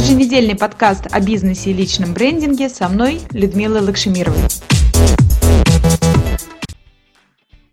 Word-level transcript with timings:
Еженедельный 0.00 0.56
подкаст 0.56 1.08
о 1.12 1.20
бизнесе 1.20 1.72
и 1.72 1.72
личном 1.74 2.14
брендинге 2.14 2.70
со 2.70 2.88
мной, 2.88 3.20
Людмилой 3.32 3.82
Лакшемировой. 3.82 4.40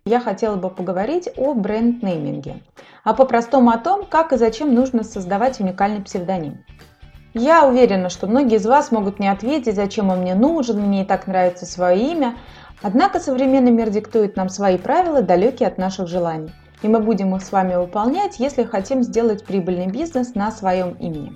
Я 0.04 0.20
хотела 0.20 0.56
бы 0.56 0.68
поговорить 0.68 1.30
о 1.38 1.54
бренд-нейминге, 1.54 2.60
а 3.02 3.14
по-простому 3.14 3.70
о 3.70 3.78
том, 3.78 4.04
как 4.04 4.34
и 4.34 4.36
зачем 4.36 4.74
нужно 4.74 5.04
создавать 5.04 5.58
уникальный 5.58 6.02
псевдоним. 6.02 6.58
Я 7.32 7.66
уверена, 7.66 8.10
что 8.10 8.26
многие 8.26 8.56
из 8.56 8.66
вас 8.66 8.92
могут 8.92 9.18
мне 9.18 9.32
ответить, 9.32 9.74
зачем 9.74 10.10
он 10.10 10.18
мне 10.18 10.34
нужен, 10.34 10.82
мне 10.82 11.04
и 11.04 11.06
так 11.06 11.28
нравится 11.28 11.64
свое 11.64 12.12
имя. 12.12 12.36
Однако 12.82 13.20
современный 13.20 13.70
мир 13.70 13.88
диктует 13.88 14.36
нам 14.36 14.50
свои 14.50 14.76
правила, 14.76 15.22
далекие 15.22 15.66
от 15.66 15.78
наших 15.78 16.08
желаний. 16.08 16.50
И 16.82 16.88
мы 16.88 17.00
будем 17.00 17.34
их 17.34 17.42
с 17.42 17.50
вами 17.50 17.74
выполнять, 17.74 18.38
если 18.38 18.64
хотим 18.64 19.02
сделать 19.02 19.46
прибыльный 19.46 19.86
бизнес 19.86 20.34
на 20.34 20.52
своем 20.52 20.90
имени. 21.00 21.34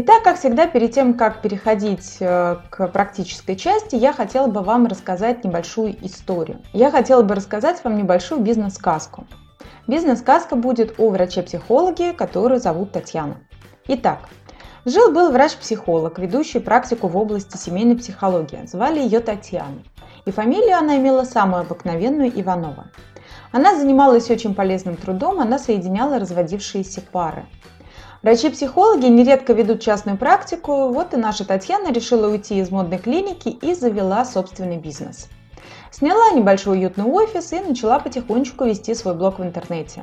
Итак, 0.00 0.22
как 0.22 0.38
всегда, 0.38 0.68
перед 0.68 0.92
тем, 0.92 1.14
как 1.14 1.42
переходить 1.42 2.18
э, 2.20 2.58
к 2.70 2.86
практической 2.86 3.56
части, 3.56 3.96
я 3.96 4.12
хотела 4.12 4.46
бы 4.46 4.60
вам 4.60 4.86
рассказать 4.86 5.42
небольшую 5.42 5.96
историю. 6.06 6.60
Я 6.72 6.92
хотела 6.92 7.22
бы 7.22 7.34
рассказать 7.34 7.82
вам 7.82 7.96
небольшую 7.96 8.40
бизнес-сказку. 8.40 9.26
Бизнес-сказка 9.88 10.54
будет 10.54 11.00
о 11.00 11.10
враче-психологе, 11.10 12.12
которую 12.12 12.60
зовут 12.60 12.92
Татьяна. 12.92 13.38
Итак, 13.88 14.28
жил-был 14.84 15.32
врач-психолог, 15.32 16.20
ведущий 16.20 16.60
практику 16.60 17.08
в 17.08 17.16
области 17.16 17.56
семейной 17.56 17.96
психологии. 17.96 18.66
Звали 18.66 19.00
ее 19.00 19.18
Татьяна. 19.18 19.82
И 20.26 20.30
фамилию 20.30 20.78
она 20.78 20.96
имела 20.96 21.24
самую 21.24 21.62
обыкновенную 21.62 22.30
Иванова. 22.40 22.86
Она 23.50 23.76
занималась 23.76 24.30
очень 24.30 24.54
полезным 24.54 24.94
трудом, 24.96 25.40
она 25.40 25.58
соединяла 25.58 26.20
разводившиеся 26.20 27.00
пары. 27.00 27.46
Врачи-психологи 28.22 29.06
нередко 29.06 29.52
ведут 29.52 29.80
частную 29.80 30.18
практику, 30.18 30.88
вот 30.88 31.14
и 31.14 31.16
наша 31.16 31.44
Татьяна 31.44 31.92
решила 31.92 32.28
уйти 32.28 32.58
из 32.58 32.68
модной 32.68 32.98
клиники 32.98 33.48
и 33.48 33.74
завела 33.74 34.24
собственный 34.24 34.76
бизнес. 34.76 35.28
Сняла 35.92 36.32
небольшой 36.32 36.78
уютный 36.78 37.04
офис 37.04 37.52
и 37.52 37.60
начала 37.60 38.00
потихонечку 38.00 38.64
вести 38.64 38.94
свой 38.94 39.14
блог 39.14 39.38
в 39.38 39.44
интернете. 39.44 40.02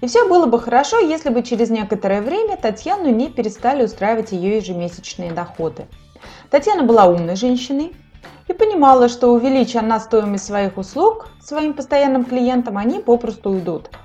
И 0.00 0.08
все 0.08 0.28
было 0.28 0.46
бы 0.46 0.58
хорошо, 0.58 0.98
если 0.98 1.28
бы 1.28 1.44
через 1.44 1.70
некоторое 1.70 2.20
время 2.20 2.56
Татьяну 2.56 3.10
не 3.10 3.28
перестали 3.28 3.84
устраивать 3.84 4.32
ее 4.32 4.56
ежемесячные 4.56 5.30
доходы. 5.30 5.86
Татьяна 6.50 6.82
была 6.82 7.06
умной 7.06 7.36
женщиной 7.36 7.94
и 8.48 8.52
понимала, 8.54 9.08
что 9.08 9.28
увеличив 9.28 9.82
она 9.82 10.00
стоимость 10.00 10.46
своих 10.46 10.76
услуг 10.76 11.28
своим 11.40 11.74
постоянным 11.74 12.24
клиентам, 12.24 12.76
они 12.76 12.98
попросту 12.98 13.50
уйдут– 13.50 13.90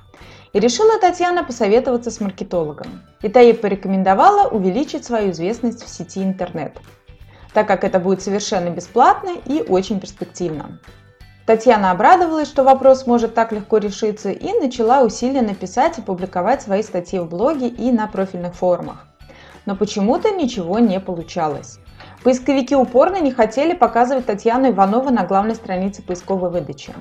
и 0.54 0.60
решила 0.60 1.00
Татьяна 1.00 1.44
посоветоваться 1.44 2.12
с 2.12 2.20
маркетологом. 2.20 3.02
И 3.22 3.30
та 3.30 3.40
ей 3.40 3.54
порекомендовала 3.54 4.50
увеличить 4.50 5.06
свою 5.06 5.32
известность 5.32 5.84
в 5.84 5.90
сети 5.90 6.24
интернет, 6.24 6.78
так 7.54 7.68
как 7.68 7.84
это 7.84 8.00
будет 8.00 8.22
совершенно 8.22 8.70
бесплатно 8.70 9.32
и 9.46 9.62
очень 9.62 10.00
перспективно. 10.00 10.80
Татьяна 11.46 11.92
обрадовалась, 11.92 12.48
что 12.48 12.64
вопрос 12.64 13.08
может 13.08 13.34
так 13.34 13.52
легко 13.52 13.78
решиться, 13.78 14.32
и 14.32 14.60
начала 14.60 15.02
усиленно 15.02 15.56
писать 15.56 15.98
и 15.98 16.02
публиковать 16.02 16.62
свои 16.62 16.84
статьи 16.84 17.20
в 17.20 17.28
блоге 17.28 17.68
и 17.68 17.92
на 17.92 18.08
профильных 18.08 18.54
форумах. 18.56 19.08
Но 19.66 19.76
почему-то 19.76 20.32
ничего 20.32 20.80
не 20.80 21.00
получалось. 21.00 21.80
Поисковики 22.24 22.76
упорно 22.76 23.20
не 23.20 23.32
хотели 23.32 23.74
показывать 23.74 24.28
Татьяну 24.28 24.70
Иванову 24.70 25.10
на 25.10 25.26
главной 25.26 25.56
странице 25.56 26.04
поисковой 26.04 26.52
выдачи 26.52 26.94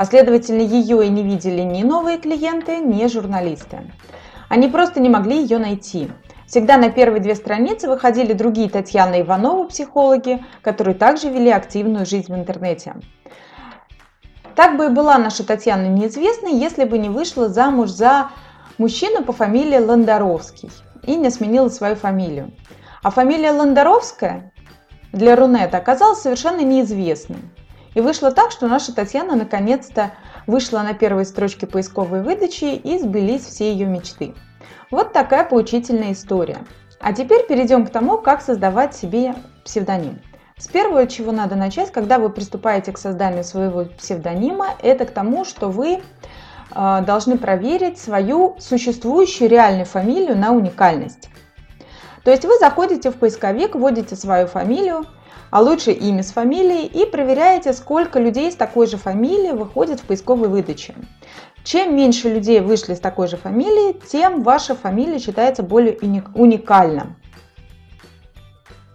а 0.00 0.06
следовательно 0.06 0.62
ее 0.62 1.04
и 1.04 1.10
не 1.10 1.22
видели 1.22 1.60
ни 1.60 1.82
новые 1.82 2.16
клиенты, 2.16 2.78
ни 2.78 3.06
журналисты. 3.06 3.80
Они 4.48 4.66
просто 4.66 4.98
не 4.98 5.10
могли 5.10 5.42
ее 5.42 5.58
найти. 5.58 6.10
Всегда 6.46 6.78
на 6.78 6.88
первые 6.88 7.20
две 7.20 7.34
страницы 7.34 7.86
выходили 7.86 8.32
другие 8.32 8.70
Татьяна 8.70 9.20
Иванова, 9.20 9.66
психологи, 9.66 10.42
которые 10.62 10.94
также 10.94 11.28
вели 11.28 11.50
активную 11.50 12.06
жизнь 12.06 12.32
в 12.32 12.34
интернете. 12.34 12.94
Так 14.54 14.78
бы 14.78 14.86
и 14.86 14.88
была 14.88 15.18
наша 15.18 15.44
Татьяна 15.44 15.88
неизвестной, 15.88 16.54
если 16.54 16.84
бы 16.84 16.96
не 16.96 17.10
вышла 17.10 17.50
замуж 17.50 17.90
за 17.90 18.30
мужчину 18.78 19.22
по 19.22 19.34
фамилии 19.34 19.76
Ландаровский 19.76 20.70
и 21.02 21.14
не 21.14 21.28
сменила 21.28 21.68
свою 21.68 21.94
фамилию. 21.94 22.52
А 23.02 23.10
фамилия 23.10 23.50
Ландаровская 23.50 24.50
для 25.12 25.36
Рунета 25.36 25.76
оказалась 25.76 26.22
совершенно 26.22 26.62
неизвестной. 26.62 27.40
И 27.94 28.00
вышло 28.00 28.30
так, 28.30 28.50
что 28.52 28.68
наша 28.68 28.94
Татьяна 28.94 29.34
наконец-то 29.34 30.12
вышла 30.46 30.80
на 30.80 30.94
первой 30.94 31.24
строчке 31.24 31.66
поисковой 31.66 32.22
выдачи 32.22 32.76
и 32.76 32.98
сбылись 32.98 33.44
все 33.44 33.72
ее 33.72 33.86
мечты. 33.86 34.34
Вот 34.90 35.12
такая 35.12 35.44
поучительная 35.44 36.12
история. 36.12 36.58
А 37.00 37.12
теперь 37.12 37.46
перейдем 37.46 37.86
к 37.86 37.90
тому, 37.90 38.18
как 38.18 38.42
создавать 38.42 38.94
себе 38.94 39.34
псевдоним. 39.64 40.20
С 40.56 40.68
первого, 40.68 41.06
чего 41.06 41.32
надо 41.32 41.56
начать, 41.56 41.90
когда 41.90 42.18
вы 42.18 42.28
приступаете 42.28 42.92
к 42.92 42.98
созданию 42.98 43.44
своего 43.44 43.86
псевдонима, 43.86 44.74
это 44.82 45.06
к 45.06 45.10
тому, 45.10 45.46
что 45.46 45.70
вы 45.70 46.00
э, 46.74 47.02
должны 47.06 47.38
проверить 47.38 47.98
свою 47.98 48.56
существующую 48.58 49.48
реальную 49.48 49.86
фамилию 49.86 50.36
на 50.36 50.52
уникальность. 50.52 51.30
То 52.24 52.30
есть 52.30 52.44
вы 52.44 52.58
заходите 52.58 53.10
в 53.10 53.16
поисковик, 53.16 53.74
вводите 53.74 54.16
свою 54.16 54.46
фамилию, 54.46 55.06
а 55.50 55.60
лучше 55.60 55.92
имя 55.92 56.22
с 56.22 56.32
фамилией 56.32 56.86
и 56.86 57.06
проверяете, 57.06 57.72
сколько 57.72 58.20
людей 58.20 58.52
с 58.52 58.56
такой 58.56 58.86
же 58.86 58.96
фамилией 58.96 59.52
выходит 59.52 60.00
в 60.00 60.04
поисковой 60.04 60.48
выдаче. 60.48 60.94
Чем 61.64 61.96
меньше 61.96 62.28
людей 62.28 62.60
вышли 62.60 62.94
с 62.94 63.00
такой 63.00 63.28
же 63.28 63.36
фамилией, 63.36 64.00
тем 64.10 64.42
ваша 64.42 64.74
фамилия 64.74 65.18
считается 65.18 65.62
более 65.62 65.98
уникальна. 66.34 67.16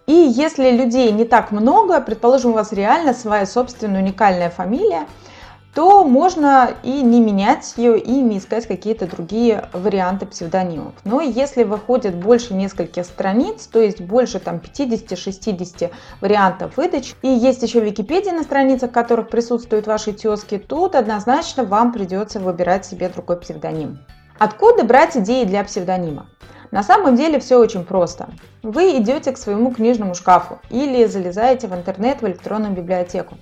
И 0.06 0.12
если 0.12 0.70
людей 0.70 1.10
не 1.10 1.24
так 1.24 1.50
много, 1.50 2.00
предположим, 2.00 2.52
у 2.52 2.54
вас 2.54 2.72
реально 2.72 3.12
своя 3.12 3.44
собственная 3.44 4.02
уникальная 4.02 4.50
фамилия– 4.50 5.06
то 5.76 6.04
можно 6.04 6.74
и 6.82 7.02
не 7.02 7.20
менять 7.20 7.74
ее, 7.76 7.98
и 7.98 8.10
не 8.22 8.38
искать 8.38 8.66
какие-то 8.66 9.06
другие 9.06 9.68
варианты 9.74 10.24
псевдонимов. 10.24 10.94
Но 11.04 11.20
если 11.20 11.64
выходит 11.64 12.14
больше 12.14 12.54
нескольких 12.54 13.04
страниц, 13.04 13.66
то 13.66 13.78
есть 13.78 14.00
больше 14.00 14.40
там 14.40 14.56
50-60 14.56 15.90
вариантов 16.22 16.78
выдач, 16.78 17.14
и 17.20 17.28
есть 17.28 17.62
еще 17.62 17.80
Википедия 17.80 18.32
на 18.32 18.42
страницах, 18.42 18.90
которых 18.90 19.28
присутствуют 19.28 19.86
ваши 19.86 20.14
тески, 20.14 20.56
тут 20.56 20.94
однозначно 20.94 21.64
вам 21.64 21.92
придется 21.92 22.40
выбирать 22.40 22.86
себе 22.86 23.10
другой 23.10 23.38
псевдоним. 23.38 23.98
Откуда 24.38 24.82
брать 24.82 25.14
идеи 25.18 25.44
для 25.44 25.62
псевдонима? 25.62 26.26
На 26.70 26.82
самом 26.82 27.16
деле 27.16 27.38
все 27.38 27.58
очень 27.58 27.84
просто. 27.84 28.30
Вы 28.62 28.96
идете 28.96 29.30
к 29.30 29.36
своему 29.36 29.72
книжному 29.72 30.14
шкафу 30.14 30.58
или 30.70 31.04
залезаете 31.04 31.68
в 31.68 31.74
интернет 31.74 32.22
в 32.22 32.26
электронную 32.26 32.72
библиотеку. 32.72 33.36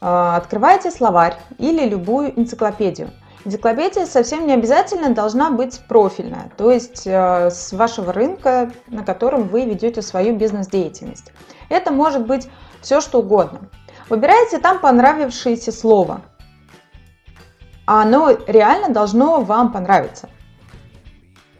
А, 0.00 0.36
открываете 0.36 0.90
словарь 0.90 1.34
или 1.58 1.86
любую 1.86 2.38
энциклопедию. 2.38 3.10
Энциклопедия 3.44 4.06
совсем 4.06 4.46
не 4.46 4.54
обязательно 4.54 5.14
должна 5.14 5.50
быть 5.50 5.80
профильная, 5.88 6.50
то 6.58 6.70
есть 6.70 7.06
э, 7.06 7.50
с 7.50 7.72
вашего 7.72 8.12
рынка, 8.12 8.70
на 8.86 9.02
котором 9.02 9.44
вы 9.44 9.64
ведете 9.64 10.02
свою 10.02 10.36
бизнес-деятельность. 10.36 11.32
Это 11.70 11.90
может 11.90 12.26
быть 12.26 12.50
все 12.82 13.00
что 13.00 13.20
угодно. 13.20 13.70
Выбираете 14.10 14.58
там 14.58 14.78
понравившееся 14.78 15.72
слово. 15.72 16.22
Оно 17.86 18.30
реально 18.46 18.90
должно 18.90 19.40
вам 19.40 19.72
понравиться. 19.72 20.28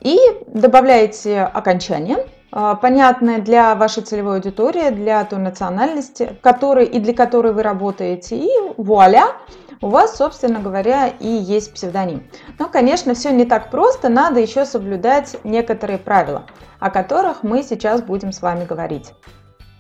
И 0.01 0.19
добавляете 0.47 1.43
окончание– 1.43 2.27
а, 2.53 2.75
понятное 2.75 3.39
для 3.39 3.75
вашей 3.75 4.03
целевой 4.03 4.37
аудитории, 4.37 4.91
для 4.91 5.25
той 5.25 5.39
национальности, 5.39 6.37
которой 6.43 6.87
и 6.87 6.99
для 6.99 7.15
которой 7.15 7.53
вы 7.53 7.63
работаете. 7.63 8.37
И 8.37 8.49
вуаля, 8.77 9.27
у 9.81 9.89
вас, 9.89 10.17
собственно 10.17 10.61
говоря, 10.61 11.07
и 11.09 11.29
есть 11.29 11.73
псевдоним. 11.73 12.29
Но, 12.59 12.69
конечно, 12.69 13.15
все 13.15 13.31
не 13.31 13.45
так 13.45 13.71
просто, 13.71 14.09
надо 14.09 14.41
еще 14.41 14.67
соблюдать 14.67 15.37
некоторые 15.45 15.99
правила, 15.99 16.45
о 16.81 16.91
которых 16.91 17.43
мы 17.43 17.63
сейчас 17.63 18.03
будем 18.03 18.33
с 18.33 18.43
вами 18.43 18.65
говорить. 18.65 19.13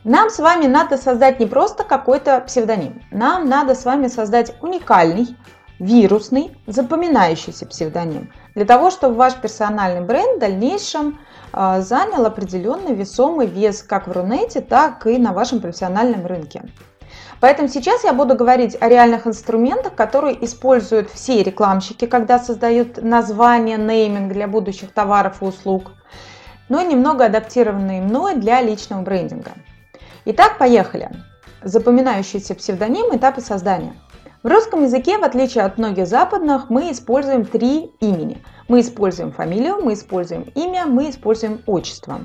Нам 0.05 0.31
с 0.31 0.38
вами 0.38 0.67
надо 0.67 0.96
создать 0.96 1.40
не 1.40 1.46
просто 1.46 1.84
какой-то 1.84 2.40
псевдоним, 2.40 3.02
нам 3.11 3.46
надо 3.46 3.75
с 3.75 3.84
вами 3.84 4.06
создать 4.06 4.55
уникальный, 4.62 5.37
вирусный, 5.81 6.56
запоминающийся 6.67 7.67
псевдоним, 7.67 8.32
для 8.55 8.65
того, 8.65 8.91
чтобы 8.91 9.15
ваш 9.15 9.35
персональный 9.35 10.03
бренд 10.03 10.37
в 10.37 10.38
дальнейшем 10.38 11.19
а, 11.53 11.81
занял 11.81 12.25
определенный 12.27 12.94
весомый 12.94 13.47
вес 13.47 13.82
как 13.82 14.06
в 14.06 14.12
Рунете, 14.12 14.61
так 14.61 15.06
и 15.06 15.19
на 15.19 15.32
вашем 15.32 15.61
профессиональном 15.61 16.27
рынке. 16.27 16.62
Поэтому 17.41 17.69
сейчас 17.69 18.05
я 18.05 18.12
буду 18.12 18.35
говорить 18.35 18.77
о 18.79 18.88
реальных 18.88 19.27
инструментах, 19.27 19.94
которые 19.94 20.44
используют 20.44 21.11
все 21.11 21.43
рекламщики, 21.43 22.06
когда 22.06 22.38
создают 22.38 23.03
название, 23.03 23.79
нейминг 23.79 24.32
для 24.32 24.47
будущих 24.47 24.93
товаров 24.93 25.41
и 25.41 25.47
услуг, 25.47 25.93
но 26.69 26.82
немного 26.82 27.25
адаптированные 27.25 28.03
мной 28.03 28.35
для 28.35 28.61
личного 28.61 29.00
брендинга. 29.00 29.53
Итак, 30.27 30.59
поехали. 30.59 31.11
Запоминающийся 31.62 32.55
псевдоним, 32.55 33.17
этапы 33.17 33.41
создания. 33.41 33.94
В 34.42 34.48
русском 34.48 34.84
языке, 34.84 35.19
в 35.19 35.22
отличие 35.22 35.64
от 35.64 35.76
многих 35.76 36.06
западных, 36.06 36.70
мы 36.70 36.92
используем 36.92 37.44
три 37.44 37.92
имени. 38.00 38.38
Мы 38.69 38.81
используем 38.81 39.32
фамилию, 39.32 39.82
мы 39.82 39.92
используем 39.92 40.44
имя, 40.54 40.87
мы 40.87 41.10
используем 41.10 41.60
отчество. 41.66 42.20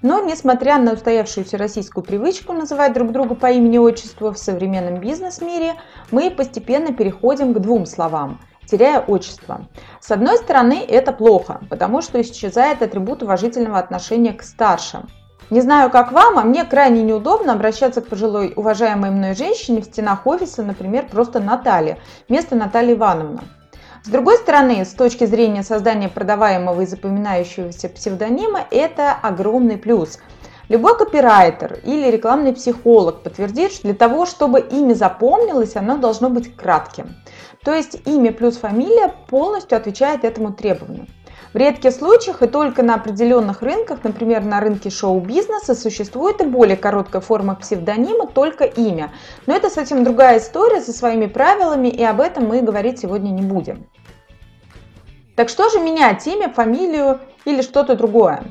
Но, 0.00 0.22
несмотря 0.24 0.78
на 0.78 0.94
устоявшуюся 0.94 1.58
российскую 1.58 2.02
привычку 2.02 2.54
называть 2.54 2.94
друг 2.94 3.12
друга 3.12 3.34
по 3.34 3.50
имени-отчеству 3.50 4.30
в 4.30 4.38
современном 4.38 4.98
бизнес-мире, 5.00 5.74
мы 6.10 6.30
постепенно 6.30 6.94
переходим 6.94 7.52
к 7.52 7.58
двум 7.58 7.84
словам 7.84 8.40
теряя 8.64 9.00
отчество. 9.00 9.66
С 9.98 10.10
одной 10.10 10.36
стороны, 10.36 10.84
это 10.86 11.12
плохо, 11.12 11.62
потому 11.70 12.02
что 12.02 12.20
исчезает 12.20 12.82
атрибут 12.82 13.22
уважительного 13.22 13.78
отношения 13.78 14.34
к 14.34 14.42
старшим. 14.42 15.08
Не 15.50 15.62
знаю, 15.62 15.90
как 15.90 16.12
вам, 16.12 16.38
а 16.38 16.42
мне 16.42 16.64
крайне 16.64 17.02
неудобно 17.02 17.54
обращаться 17.54 18.02
к 18.02 18.08
пожилой 18.08 18.52
уважаемой 18.54 19.10
мной 19.10 19.34
женщине 19.34 19.80
в 19.80 19.86
стенах 19.86 20.26
офиса, 20.26 20.62
например, 20.62 21.06
просто 21.10 21.40
Наталья, 21.40 21.96
вместо 22.28 22.54
Натальи 22.54 22.92
Ивановны. 22.92 23.40
С 24.04 24.08
другой 24.08 24.36
стороны, 24.36 24.84
с 24.84 24.92
точки 24.92 25.24
зрения 25.24 25.62
создания 25.62 26.10
продаваемого 26.10 26.82
и 26.82 26.86
запоминающегося 26.86 27.88
псевдонима, 27.88 28.60
это 28.70 29.12
огромный 29.12 29.78
плюс. 29.78 30.18
Любой 30.68 30.98
копирайтер 30.98 31.80
или 31.82 32.10
рекламный 32.10 32.52
психолог 32.52 33.22
подтвердит, 33.22 33.72
что 33.72 33.84
для 33.84 33.94
того, 33.94 34.26
чтобы 34.26 34.60
имя 34.60 34.92
запомнилось, 34.92 35.76
оно 35.76 35.96
должно 35.96 36.28
быть 36.28 36.54
кратким. 36.54 37.16
То 37.64 37.74
есть 37.74 38.02
имя 38.06 38.32
плюс 38.32 38.58
фамилия 38.58 39.14
полностью 39.28 39.78
отвечает 39.78 40.24
этому 40.24 40.52
требованию. 40.52 41.06
В 41.54 41.56
редких 41.56 41.92
случаях 41.92 42.42
и 42.42 42.46
только 42.46 42.82
на 42.82 42.96
определенных 42.96 43.62
рынках, 43.62 44.00
например, 44.02 44.44
на 44.44 44.60
рынке 44.60 44.90
шоу-бизнеса, 44.90 45.74
существует 45.74 46.42
и 46.42 46.44
более 46.44 46.76
короткая 46.76 47.22
форма 47.22 47.54
псевдонима, 47.54 48.26
только 48.26 48.64
имя. 48.64 49.12
Но 49.46 49.54
это 49.54 49.70
совсем 49.70 50.04
другая 50.04 50.38
история 50.38 50.82
со 50.82 50.92
своими 50.92 51.26
правилами, 51.26 51.88
и 51.88 52.04
об 52.04 52.20
этом 52.20 52.46
мы 52.46 52.60
говорить 52.60 53.00
сегодня 53.00 53.30
не 53.30 53.42
будем. 53.42 53.86
Так 55.36 55.48
что 55.48 55.70
же 55.70 55.80
менять 55.80 56.26
имя, 56.26 56.50
фамилию 56.50 57.20
или 57.46 57.62
что-то 57.62 57.96
другое? 57.96 58.42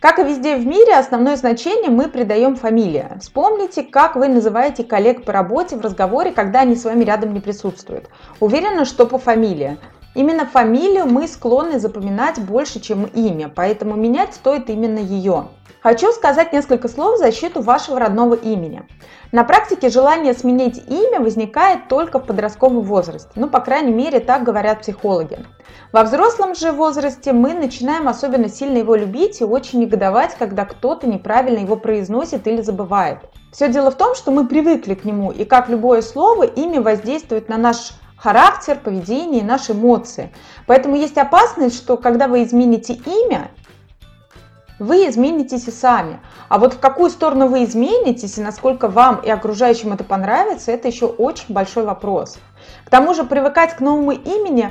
Как 0.00 0.18
и 0.18 0.24
везде 0.24 0.56
в 0.56 0.66
мире, 0.66 0.96
основное 0.96 1.36
значение 1.36 1.88
мы 1.88 2.08
придаем 2.08 2.56
фамилии. 2.56 3.06
Вспомните, 3.20 3.84
как 3.84 4.16
вы 4.16 4.26
называете 4.26 4.82
коллег 4.82 5.24
по 5.24 5.32
работе 5.32 5.76
в 5.76 5.80
разговоре, 5.80 6.32
когда 6.32 6.62
они 6.62 6.74
с 6.74 6.84
вами 6.84 7.04
рядом 7.04 7.32
не 7.34 7.38
присутствуют. 7.38 8.08
Уверена, 8.40 8.84
что 8.84 9.06
по 9.06 9.18
фамилии. 9.18 9.78
Именно 10.14 10.44
фамилию 10.44 11.06
мы 11.06 11.26
склонны 11.26 11.78
запоминать 11.78 12.38
больше, 12.38 12.80
чем 12.80 13.04
имя, 13.04 13.48
поэтому 13.48 13.96
менять 13.96 14.34
стоит 14.34 14.68
именно 14.68 14.98
ее. 14.98 15.48
Хочу 15.82 16.12
сказать 16.12 16.52
несколько 16.52 16.88
слов 16.88 17.16
в 17.16 17.18
защиту 17.18 17.62
вашего 17.62 17.98
родного 17.98 18.34
имени. 18.34 18.82
На 19.32 19.42
практике 19.42 19.88
желание 19.88 20.34
сменить 20.34 20.82
имя 20.86 21.18
возникает 21.18 21.88
только 21.88 22.18
в 22.18 22.26
подростковом 22.26 22.82
возрасте, 22.82 23.30
ну, 23.36 23.48
по 23.48 23.60
крайней 23.60 23.92
мере, 23.92 24.20
так 24.20 24.44
говорят 24.44 24.82
психологи. 24.82 25.38
Во 25.90 26.04
взрослом 26.04 26.54
же 26.54 26.72
возрасте 26.72 27.32
мы 27.32 27.54
начинаем 27.54 28.06
особенно 28.06 28.50
сильно 28.50 28.78
его 28.78 28.94
любить 28.94 29.40
и 29.40 29.44
очень 29.44 29.80
негодовать, 29.80 30.36
когда 30.38 30.66
кто-то 30.66 31.06
неправильно 31.06 31.58
его 31.58 31.76
произносит 31.76 32.46
или 32.46 32.60
забывает. 32.60 33.18
Все 33.50 33.68
дело 33.68 33.90
в 33.90 33.96
том, 33.96 34.14
что 34.14 34.30
мы 34.30 34.46
привыкли 34.46 34.94
к 34.94 35.04
нему, 35.04 35.32
и 35.32 35.44
как 35.44 35.68
любое 35.70 36.02
слово, 36.02 36.44
имя 36.44 36.82
воздействует 36.82 37.48
на 37.48 37.56
наш 37.56 37.92
характер, 38.22 38.78
поведение 38.82 39.40
и 39.40 39.44
наши 39.44 39.72
эмоции. 39.72 40.32
Поэтому 40.66 40.94
есть 40.94 41.18
опасность, 41.18 41.76
что 41.76 41.96
когда 41.96 42.28
вы 42.28 42.44
измените 42.44 42.92
имя, 42.92 43.50
вы 44.78 45.08
изменитесь 45.08 45.66
и 45.66 45.72
сами. 45.72 46.20
А 46.48 46.58
вот 46.58 46.74
в 46.74 46.78
какую 46.78 47.10
сторону 47.10 47.48
вы 47.48 47.64
изменитесь 47.64 48.38
и 48.38 48.42
насколько 48.42 48.86
вам 48.88 49.20
и 49.24 49.28
окружающим 49.28 49.92
это 49.92 50.04
понравится, 50.04 50.70
это 50.70 50.86
еще 50.86 51.06
очень 51.06 51.52
большой 51.52 51.84
вопрос. 51.84 52.38
К 52.84 52.90
тому 52.90 53.12
же 53.14 53.24
привыкать 53.24 53.74
к 53.74 53.80
новому 53.80 54.12
имени 54.12 54.70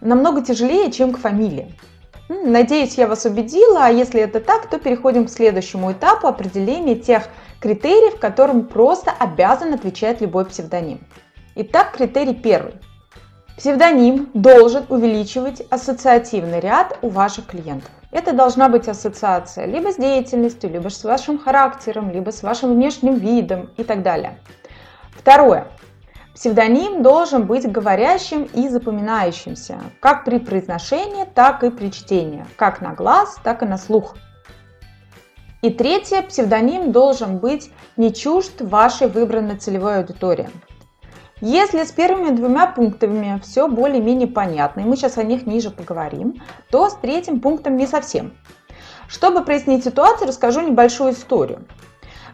намного 0.00 0.42
тяжелее, 0.42 0.92
чем 0.92 1.12
к 1.12 1.18
фамилии. 1.18 1.74
Надеюсь, 2.28 2.94
я 2.94 3.08
вас 3.08 3.24
убедила, 3.24 3.86
а 3.86 3.90
если 3.90 4.20
это 4.20 4.38
так, 4.38 4.68
то 4.68 4.78
переходим 4.78 5.26
к 5.26 5.30
следующему 5.30 5.90
этапу 5.90 6.28
определения 6.28 6.94
тех 6.94 7.24
критериев, 7.60 8.20
которым 8.20 8.66
просто 8.66 9.10
обязан 9.10 9.74
отвечать 9.74 10.20
любой 10.20 10.44
псевдоним. 10.44 11.00
Итак, 11.56 11.94
критерий 11.96 12.34
первый. 12.34 12.74
Псевдоним 13.56 14.30
должен 14.32 14.86
увеличивать 14.88 15.62
ассоциативный 15.70 16.60
ряд 16.60 16.98
у 17.02 17.08
ваших 17.08 17.46
клиентов. 17.46 17.90
Это 18.10 18.32
должна 18.32 18.68
быть 18.68 18.88
ассоциация 18.88 19.66
либо 19.66 19.92
с 19.92 19.96
деятельностью, 19.96 20.70
либо 20.70 20.88
с 20.88 21.04
вашим 21.04 21.38
характером, 21.38 22.10
либо 22.10 22.30
с 22.30 22.42
вашим 22.42 22.74
внешним 22.74 23.14
видом 23.14 23.70
и 23.76 23.84
так 23.84 24.02
далее. 24.02 24.38
Второе. 25.10 25.66
Псевдоним 26.34 27.02
должен 27.02 27.44
быть 27.44 27.70
говорящим 27.70 28.44
и 28.54 28.68
запоминающимся, 28.68 29.78
как 30.00 30.24
при 30.24 30.38
произношении, 30.38 31.26
так 31.34 31.62
и 31.62 31.70
при 31.70 31.90
чтении, 31.90 32.46
как 32.56 32.80
на 32.80 32.94
глаз, 32.94 33.36
так 33.42 33.62
и 33.62 33.66
на 33.66 33.76
слух. 33.76 34.16
И 35.60 35.70
третье, 35.70 36.22
псевдоним 36.22 36.90
должен 36.90 37.38
быть 37.38 37.70
не 37.96 38.12
чужд 38.12 38.60
вашей 38.62 39.08
выбранной 39.08 39.56
целевой 39.56 39.98
аудитории. 39.98 40.48
Если 41.44 41.82
с 41.82 41.90
первыми 41.90 42.30
двумя 42.30 42.68
пунктами 42.68 43.40
все 43.42 43.66
более-менее 43.66 44.28
понятно, 44.28 44.82
и 44.82 44.84
мы 44.84 44.94
сейчас 44.94 45.18
о 45.18 45.24
них 45.24 45.44
ниже 45.44 45.70
поговорим, 45.70 46.40
то 46.70 46.88
с 46.88 46.94
третьим 46.94 47.40
пунктом 47.40 47.76
не 47.76 47.88
совсем. 47.88 48.32
Чтобы 49.08 49.44
прояснить 49.44 49.82
ситуацию, 49.82 50.28
расскажу 50.28 50.60
небольшую 50.60 51.14
историю. 51.14 51.66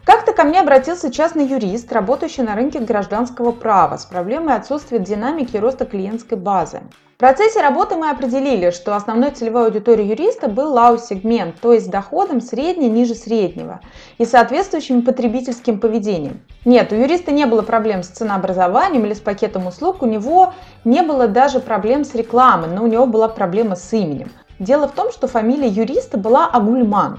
Как-то 0.05 0.33
ко 0.33 0.45
мне 0.45 0.61
обратился 0.61 1.12
частный 1.12 1.47
юрист, 1.47 1.93
работающий 1.93 2.43
на 2.43 2.55
рынке 2.55 2.79
гражданского 2.79 3.53
права, 3.53 3.97
с 3.97 4.05
проблемой 4.05 4.56
отсутствия 4.56 4.99
динамики 4.99 5.56
роста 5.56 5.85
клиентской 5.85 6.39
базы. 6.39 6.81
В 7.19 7.21
процессе 7.21 7.61
работы 7.61 7.97
мы 7.97 8.11
определили, 8.11 8.71
что 8.71 8.95
основной 8.95 9.33
целевой 9.33 9.65
аудиторией 9.65 10.11
юриста 10.11 10.49
был 10.49 10.73
лау-сегмент, 10.73 11.56
то 11.61 11.73
есть 11.73 11.87
с 11.87 11.89
доходом 11.89 12.41
средний 12.41 12.89
ниже 12.89 13.17
среднего 13.17 13.81
и 14.19 14.25
соответствующим 14.25 15.03
потребительским 15.03 15.81
поведением. 15.81 16.41
Нет, 16.65 16.93
у 16.93 16.95
юриста 16.95 17.33
не 17.33 17.47
было 17.47 17.62
проблем 17.62 18.05
с 18.05 18.06
ценообразованием 18.06 19.05
или 19.05 19.15
с 19.15 19.21
пакетом 19.21 19.67
услуг, 19.67 20.03
у 20.03 20.06
него 20.06 20.55
не 20.85 21.03
было 21.03 21.27
даже 21.27 21.59
проблем 21.59 22.05
с 22.05 22.15
рекламой, 22.15 22.69
но 22.69 22.85
у 22.85 22.87
него 22.87 23.05
была 23.05 23.27
проблема 23.27 23.75
с 23.75 23.93
именем. 23.93 24.31
Дело 24.61 24.87
в 24.87 24.93
том, 24.93 25.11
что 25.11 25.27
фамилия 25.27 25.69
юриста 25.69 26.19
была 26.19 26.47
Агульман. 26.47 27.19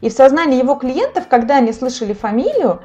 И 0.00 0.08
в 0.08 0.12
сознании 0.12 0.58
его 0.58 0.74
клиентов, 0.74 1.28
когда 1.28 1.56
они 1.56 1.72
слышали 1.72 2.12
фамилию, 2.12 2.80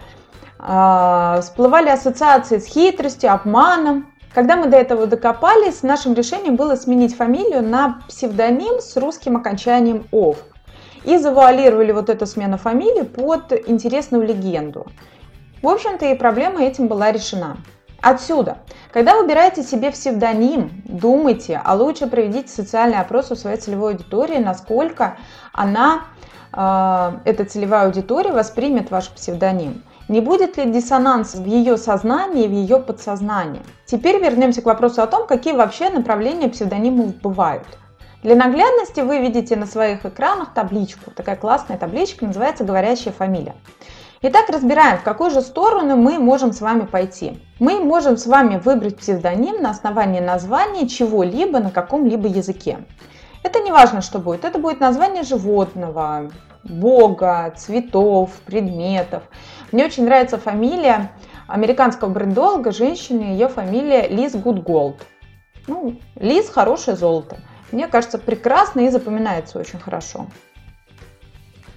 а, 0.60 1.42
всплывали 1.42 1.90
ассоциации 1.90 2.58
с 2.58 2.66
хитростью, 2.66 3.32
обманом, 3.32 4.12
когда 4.34 4.56
мы 4.56 4.68
до 4.68 4.78
этого 4.78 5.08
докопались, 5.08 5.84
нашим 5.84 6.14
решением 6.14 6.58
было 6.58 6.76
сменить 6.76 7.16
фамилию 7.16 7.64
на 7.64 8.02
псевдоним 8.08 8.80
с 8.80 8.96
русским 8.98 9.36
окончанием 9.36 10.08
«ов». 10.12 10.38
И 11.06 11.18
завуалировали 11.18 11.92
вот 11.92 12.10
эту 12.10 12.26
смену 12.26 12.58
фамилии 12.58 13.04
под 13.04 13.54
интересную 13.68 14.28
легенду. 14.28 14.86
В 15.62 15.68
общем-то 15.68 16.06
и 16.06 16.16
проблема 16.16 16.62
этим 16.62 16.88
была 16.88 17.12
решена. 17.12 17.58
Отсюда, 18.10 18.60
когда 18.94 19.18
выбираете 19.18 19.64
себе 19.64 19.92
псевдоним, 19.92 20.82
думайте, 20.86 21.62
а 21.62 21.76
лучше 21.76 22.08
проведите 22.08 22.48
социальный 22.48 23.00
опрос 23.02 23.32
у 23.32 23.36
своей 23.36 23.58
целевой 23.58 23.96
аудитории, 23.96 24.38
насколько 24.38 25.18
она, 25.52 26.04
э, 26.54 27.12
эта 27.26 27.44
целевая 27.44 27.88
аудитория, 27.88 28.32
воспримет 28.32 28.92
ваш 28.92 29.10
псевдоним. 29.10 29.84
Не 30.08 30.22
будет 30.22 30.56
ли 30.56 30.72
диссонанс 30.72 31.36
в 31.36 31.44
ее 31.44 31.76
сознании 31.76 32.46
и 32.46 32.48
в 32.48 32.54
ее 32.54 32.80
подсознании? 32.80 33.62
Теперь 33.86 34.24
вернемся 34.24 34.62
к 34.62 34.66
вопросу 34.68 35.02
о 35.02 35.08
том, 35.08 35.28
какие 35.28 35.52
вообще 35.52 35.90
направления 35.90 36.48
псевдонимов 36.48 37.14
бывают. 37.18 37.68
Для 38.24 38.38
наглядности 38.38 39.02
вы 39.02 39.20
видите 39.20 39.58
на 39.58 39.66
своих 39.66 40.06
экранах 40.06 40.54
табличку. 40.54 41.12
Такая 41.12 41.36
классная 41.36 41.78
табличка 41.78 42.26
называется 42.26 42.64
«Говорящая 42.64 43.14
фамилия». 43.14 43.56
Итак, 44.20 44.50
разбираем, 44.50 44.98
в 44.98 45.04
какую 45.04 45.30
же 45.30 45.42
сторону 45.42 45.96
мы 45.96 46.18
можем 46.18 46.52
с 46.52 46.60
вами 46.60 46.86
пойти. 46.86 47.40
Мы 47.60 47.80
можем 47.80 48.18
с 48.18 48.26
вами 48.26 48.58
выбрать 48.58 48.98
псевдоним 48.98 49.62
на 49.62 49.70
основании 49.70 50.20
названия 50.20 50.88
чего-либо 50.88 51.60
на 51.60 51.70
каком-либо 51.70 52.28
языке. 52.28 52.80
Это 53.44 53.60
не 53.60 53.72
важно, 53.72 54.02
что 54.02 54.18
будет. 54.18 54.44
Это 54.44 54.58
будет 54.58 54.80
название 54.80 55.22
животного, 55.22 56.32
бога, 56.64 57.54
цветов, 57.56 58.32
предметов. 58.44 59.22
Мне 59.72 59.86
очень 59.86 60.06
нравится 60.06 60.40
фамилия 60.40 61.12
американского 61.48 62.10
брендолога, 62.10 62.72
женщины, 62.72 63.22
ее 63.22 63.48
фамилия 63.50 64.08
Liz 64.08 64.34
Goodgold. 64.34 65.06
Ну, 65.68 66.00
Лиз– 66.16 66.50
хорошее 66.54 66.98
золото. 66.98 67.38
Мне 67.72 67.88
кажется, 67.88 68.18
прекрасно 68.18 68.80
и 68.80 68.90
запоминается 68.90 69.60
очень 69.60 69.78
хорошо. 69.78 70.26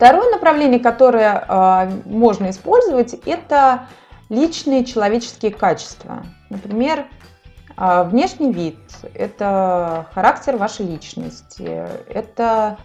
Второе 0.01 0.31
направление, 0.31 0.81
которое 0.81 1.45
э, 1.47 1.91
можно 2.07 2.49
использовать, 2.49 3.13
это 3.27 3.89
личные 4.31 4.87
человеческие 4.87 5.53
качества. 5.53 6.23
Например, 6.49 7.05
э, 7.77 8.05
внешний 8.05 8.51
вид, 8.51 8.79
это 9.13 10.07
характер 10.15 10.57
вашей 10.57 10.87
личности, 10.87 11.87
это 12.09 12.79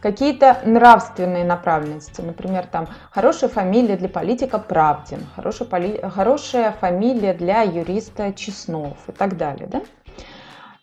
какие-то 0.00 0.60
нравственные 0.64 1.44
направленности. 1.44 2.20
Например, 2.20 2.64
там 2.70 2.86
хорошая 3.10 3.50
фамилия 3.50 3.96
для 3.96 4.08
политика 4.08 4.60
Правдин, 4.60 5.26
хорошая, 5.34 5.66
поли... 5.66 6.00
хорошая 6.14 6.70
фамилия 6.70 7.34
для 7.34 7.62
юриста 7.62 8.32
Чеснов 8.32 8.98
и 9.08 9.10
так 9.10 9.36
далее. 9.36 9.66
Да? 9.66 9.82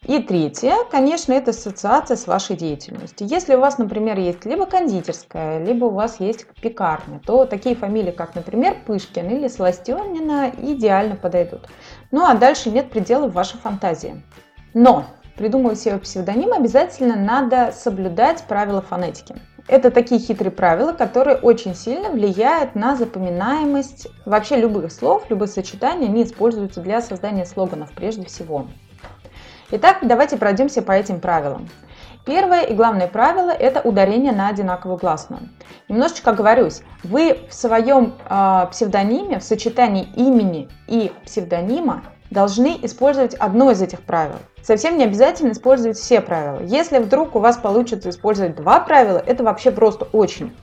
И 0.08 0.20
третье, 0.24 0.76
конечно, 0.90 1.34
это 1.34 1.52
ассоциация 1.52 2.16
с 2.16 2.26
вашей 2.26 2.56
деятельностью. 2.56 3.28
Если 3.28 3.54
у 3.56 3.60
вас, 3.60 3.78
например, 3.78 4.18
есть 4.18 4.46
либо 4.46 4.66
кондитерская, 4.66 5.64
либо 5.64 5.86
у 5.86 5.90
вас 5.90 6.22
есть 6.22 6.48
пекарня, 6.62 7.20
то 7.26 7.46
такие 7.46 7.76
фамилии, 7.76 8.12
как, 8.12 8.34
например, 8.34 8.78
Пышкин 8.88 9.30
или 9.30 9.50
Сластенина, 9.50 10.52
идеально 10.58 11.18
подойдут. 11.18 11.68
Ну 12.12 12.26
а 12.26 12.34
дальше 12.36 12.70
нет 12.72 12.90
пределов 12.90 13.34
вашей 13.34 13.60
фантазии. 13.60 14.24
Но 14.74 15.04
придумывая 15.36 15.76
себе 15.76 15.98
псевдоним, 15.98 16.54
обязательно 16.54 17.18
надо 17.18 17.74
соблюдать 17.74 18.44
правила 18.44 18.82
фонетики. 18.82 19.36
Это 19.68 19.92
такие 19.92 20.20
хитрые 20.20 20.52
правила, 20.52 20.94
которые 20.94 21.36
очень 21.36 21.76
сильно 21.76 22.10
влияют 22.10 22.74
на 22.74 22.96
запоминаемость 22.96 24.08
вообще 24.26 24.56
любых 24.56 24.92
слов, 24.94 25.26
любые 25.30 25.50
сочетания, 25.50 26.08
они 26.08 26.24
используются 26.24 26.82
для 26.82 27.02
создания 27.02 27.46
слоганов 27.46 27.92
прежде 27.92 28.26
всего. 28.26 28.66
Итак, 29.72 30.00
давайте 30.02 30.38
пройдемся 30.38 30.82
по 30.82 30.94
этим 30.94 31.20
правилам. 31.20 31.70
Первое 32.26 32.62
и 32.64 32.74
главное 32.74 33.08
правило– 33.08 33.50
это 33.60 33.82
ударение 33.82 34.32
на 34.32 34.48
одинаковую 34.48 34.98
гласную. 34.98 35.50
Немножечко 35.88 36.32
оговорюсь, 36.32 36.82
вы 37.04 37.40
в 37.48 37.54
своем 37.54 38.16
э, 38.28 38.68
псевдониме, 38.72 39.40
в 39.40 39.44
сочетании 39.44 40.08
имени 40.16 40.70
и 40.88 41.12
псевдонима 41.24 42.04
должны 42.32 42.78
использовать 42.82 43.36
одно 43.36 43.72
из 43.72 43.82
этих 43.82 44.02
правил. 44.02 44.38
Совсем 44.62 44.98
не 44.98 45.04
обязательно 45.04 45.52
использовать 45.52 45.98
все 45.98 46.20
правила. 46.22 46.62
Если 46.64 46.98
вдруг 46.98 47.36
у 47.36 47.40
вас 47.40 47.58
получится 47.58 48.10
использовать 48.10 48.56
два 48.56 48.80
правила, 48.80 49.22
это 49.26 49.44
вообще 49.44 49.72
просто 49.72 50.06
очень 50.12 50.56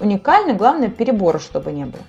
уникально, 0.00 0.54
главное 0.54 0.88
перебора, 0.88 1.38
чтобы 1.38 1.72
не 1.72 1.84
было. 1.84 2.02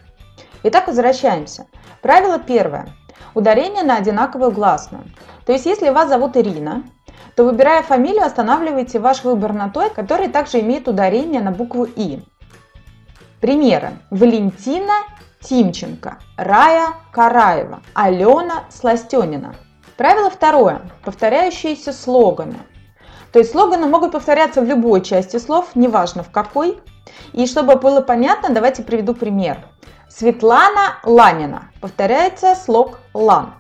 Итак, 0.64 0.88
возвращаемся. 0.88 1.66
Правило 2.02 2.40
первое. 2.40 2.88
Ударение 3.34 3.84
на 3.84 3.98
одинаковую 3.98 4.52
гласную. 4.52 5.04
То 5.46 5.52
есть, 5.54 5.66
если 5.66 5.90
вас 5.90 6.10
зовут 6.10 6.38
Ирина, 6.38 6.84
то 7.36 7.44
выбирая 7.44 7.82
фамилию, 7.82 8.24
останавливайте 8.24 9.00
ваш 9.00 9.24
выбор 9.24 9.54
на 9.54 9.70
той, 9.70 9.90
который 9.90 10.28
также 10.28 10.60
имеет 10.60 10.88
ударение 10.88 11.42
на 11.42 11.52
букву 11.52 11.86
И. 11.86 12.24
Примеры. 13.42 13.92
Валентина 14.12 14.94
Тимченко, 15.42 16.20
Рая 16.38 16.94
Караева, 17.12 17.82
Алена 17.94 18.64
Сластенина. 18.70 19.56
Правило 19.98 20.30
второе. 20.30 20.82
Повторяющиеся 21.04 21.92
слоганы. 21.92 22.58
То 23.32 23.40
есть 23.40 23.52
слоганы 23.52 23.88
могут 23.88 24.12
повторяться 24.12 24.62
в 24.62 24.66
любой 24.66 25.02
части 25.02 25.38
слов, 25.38 25.72
неважно 25.76 26.24
в 26.24 26.32
какой. 26.32 26.80
И 27.34 27.46
чтобы 27.48 27.76
было 27.76 28.02
понятно, 28.02 28.54
давайте 28.54 28.84
приведу 28.84 29.14
пример. 29.14 29.66
Светлана 30.08 31.00
Ланина. 31.04 31.72
Повторяется 31.82 32.56
слог 32.56 33.00
Лан. 33.14 33.54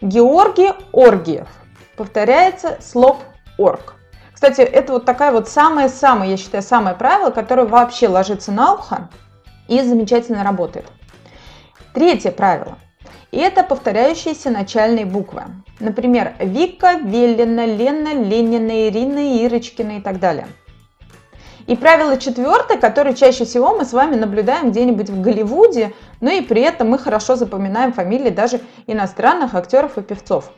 Георгий 0.00 0.72
Оргиев. 0.92 1.48
Повторяется 1.96 2.78
слог 2.80 3.18
Орг. 3.58 3.94
Кстати, 4.32 4.60
это 4.60 4.92
вот 4.92 5.04
такая 5.04 5.32
вот 5.32 5.48
самое-самое, 5.48 6.32
я 6.32 6.36
считаю, 6.36 6.62
самое 6.62 6.94
правило, 6.94 7.30
которое 7.30 7.66
вообще 7.66 8.08
ложится 8.08 8.52
на 8.52 8.74
ухо 8.74 9.08
и 9.66 9.80
замечательно 9.80 10.44
работает. 10.44 10.86
Третье 11.94 12.30
правило. 12.30 12.76
Это 13.32 13.62
повторяющиеся 13.62 14.50
начальные 14.50 15.06
буквы. 15.06 15.44
Например, 15.80 16.34
Вика, 16.38 16.94
Велина, 16.94 17.64
Лена, 17.64 18.12
Ленина, 18.12 18.88
Ирина, 18.88 19.44
Ирочкина 19.44 19.98
и 19.98 20.00
так 20.00 20.20
далее. 20.20 20.48
И 21.66 21.74
правило 21.74 22.16
четвертое, 22.16 22.78
которое 22.78 23.14
чаще 23.14 23.44
всего 23.44 23.76
мы 23.76 23.84
с 23.84 23.92
вами 23.92 24.14
наблюдаем 24.14 24.70
где-нибудь 24.70 25.10
в 25.10 25.20
Голливуде, 25.20 25.94
но 26.20 26.30
и 26.30 26.40
при 26.40 26.62
этом 26.62 26.90
мы 26.90 26.98
хорошо 26.98 27.34
запоминаем 27.34 27.92
фамилии 27.92 28.30
даже 28.30 28.60
иностранных 28.86 29.54
актеров 29.54 29.98
и 29.98 30.02
певцов. 30.02 30.52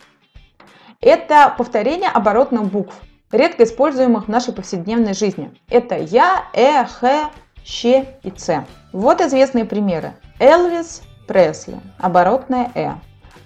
Это 1.00 1.54
повторение 1.56 2.10
оборотных 2.10 2.64
букв, 2.64 2.94
редко 3.32 3.64
используемых 3.64 4.26
в 4.26 4.28
нашей 4.28 4.52
повседневной 4.52 5.14
жизни. 5.14 5.50
Это 5.70 5.96
Я, 5.96 6.44
Э, 6.52 6.84
Х, 6.84 7.30
Щ 7.64 8.04
и 8.22 8.30
Ц. 8.30 8.66
Вот 8.92 9.20
известные 9.20 9.64
примеры. 9.64 10.14
Элвис, 10.38 11.02
Пресли, 11.26 11.78
оборотное 11.98 12.70
«э», 12.74 12.92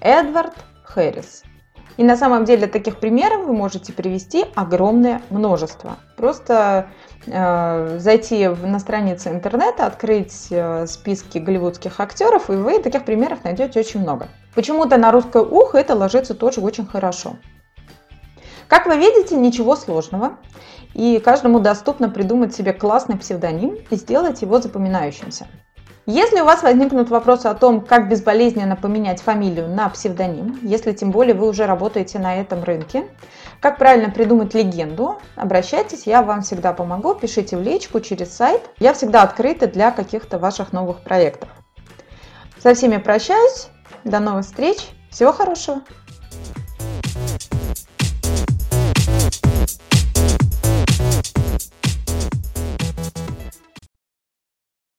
Эдвард 0.01 0.55
Хэррис. 0.85 1.43
И 1.97 2.05
на 2.05 2.17
самом 2.17 2.45
деле 2.45 2.67
таких 2.67 2.99
примеров 2.99 3.45
вы 3.45 3.53
можете 3.53 3.93
привести 3.93 4.47
огромное 4.55 5.21
множество. 5.31 5.97
Просто 6.17 6.87
зайти 7.27 8.49
на 8.49 8.79
страницу 8.79 9.31
интернета, 9.31 9.87
открыть 9.87 10.49
э, 10.51 10.87
списки 10.87 11.39
голливудских 11.39 12.01
актеров, 12.01 12.51
и 12.51 12.55
вы 12.55 12.79
таких 12.81 13.05
примеров 13.05 13.45
найдете 13.45 13.81
очень 13.81 14.01
много. 14.01 14.29
Почему-то 14.55 14.97
на 14.97 15.13
русское 15.13 15.43
ухо 15.43 15.79
это 15.79 15.95
ложится 15.95 16.35
тоже 16.35 16.61
очень 16.61 16.87
хорошо. 16.87 17.37
Как 18.67 18.87
вы 18.87 18.97
видите, 18.97 19.37
ничего 19.37 19.77
сложного. 19.77 20.39
И 20.95 21.21
каждому 21.21 21.61
доступно 21.61 22.09
придумать 22.09 22.55
себе 22.55 22.73
классный 22.73 23.17
псевдоним 23.17 23.79
и 23.91 23.97
сделать 23.97 24.43
его 24.43 24.61
запоминающимся. 24.61 25.47
Если 26.07 26.41
у 26.41 26.45
вас 26.45 26.65
возникнут 26.65 27.11
вопросы 27.11 27.47
о 27.47 27.55
том, 27.55 27.81
как 27.81 28.09
безболезненно 28.09 28.75
поменять 28.75 29.23
фамилию 29.23 29.69
на 29.69 29.89
псевдоним, 29.89 30.59
если 30.63 30.91
тем 30.93 31.13
более 31.13 31.35
вы 31.35 31.49
уже 31.49 31.65
работаете 31.65 32.19
на 32.19 32.41
этом 32.41 32.65
рынке, 32.65 33.07
как 33.61 33.79
правильно 33.79 34.11
придумать 34.11 34.53
легенду, 34.53 35.19
обращайтесь, 35.37 36.09
я 36.09 36.23
вам 36.23 36.43
всегда 36.43 36.73
помогу, 36.73 37.15
пишите 37.15 37.57
в 37.57 37.63
личку 37.63 38.01
через 38.01 38.35
сайт. 38.35 38.63
Я 38.81 38.95
всегда 38.95 39.23
открыта 39.23 39.69
для 39.69 39.93
каких-то 39.93 40.41
ваших 40.41 40.73
новых 40.73 41.03
проектов. 41.03 41.49
Со 42.59 42.75
всеми 42.75 42.97
прощаюсь, 42.97 43.69
до 44.03 44.19
новых 44.19 44.45
встреч, 44.45 44.79
всего 45.09 45.33
хорошего! 45.33 45.83